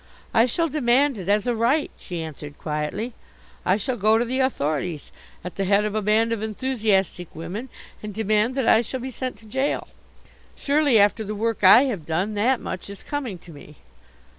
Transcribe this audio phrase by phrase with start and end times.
[0.33, 3.13] "I shall demand it as a right," she answered quietly.
[3.63, 5.11] "I shall go to the authorities,
[5.43, 7.69] at the head of a band of enthusiastic women,
[8.01, 9.87] and demand that I shall be sent to jail.
[10.55, 13.75] Surely after the work I have done, that much is coming to me."